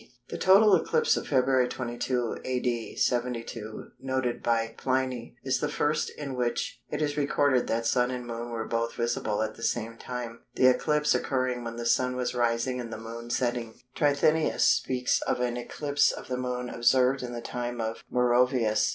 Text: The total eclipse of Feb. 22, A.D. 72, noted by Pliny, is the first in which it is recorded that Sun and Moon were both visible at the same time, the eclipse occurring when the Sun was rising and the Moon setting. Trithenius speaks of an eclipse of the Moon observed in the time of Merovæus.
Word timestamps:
The 0.29 0.37
total 0.39 0.75
eclipse 0.75 1.15
of 1.15 1.27
Feb. 1.27 1.69
22, 1.69 2.39
A.D. 2.43 2.95
72, 2.95 3.91
noted 3.99 4.41
by 4.41 4.73
Pliny, 4.75 5.35
is 5.43 5.59
the 5.59 5.69
first 5.69 6.09
in 6.17 6.33
which 6.33 6.81
it 6.89 7.03
is 7.03 7.17
recorded 7.17 7.67
that 7.67 7.85
Sun 7.85 8.09
and 8.09 8.25
Moon 8.25 8.49
were 8.49 8.65
both 8.65 8.95
visible 8.95 9.43
at 9.43 9.53
the 9.53 9.61
same 9.61 9.97
time, 9.99 10.39
the 10.55 10.65
eclipse 10.65 11.13
occurring 11.13 11.63
when 11.63 11.75
the 11.75 11.85
Sun 11.85 12.15
was 12.15 12.33
rising 12.33 12.79
and 12.79 12.91
the 12.91 12.97
Moon 12.97 13.29
setting. 13.29 13.79
Trithenius 13.95 14.63
speaks 14.63 15.21
of 15.27 15.39
an 15.39 15.55
eclipse 15.55 16.11
of 16.11 16.29
the 16.29 16.35
Moon 16.35 16.67
observed 16.67 17.21
in 17.21 17.33
the 17.33 17.39
time 17.39 17.79
of 17.79 18.03
Merovæus. 18.11 18.89